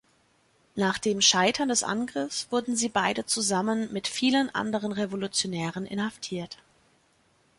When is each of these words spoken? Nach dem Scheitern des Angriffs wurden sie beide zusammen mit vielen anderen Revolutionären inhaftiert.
Nach 0.73 0.97
dem 0.97 1.21
Scheitern 1.21 1.69
des 1.69 1.83
Angriffs 1.83 2.47
wurden 2.49 2.75
sie 2.75 2.89
beide 2.89 3.27
zusammen 3.27 3.93
mit 3.93 4.07
vielen 4.07 4.49
anderen 4.55 4.93
Revolutionären 4.93 5.85
inhaftiert. 5.85 6.57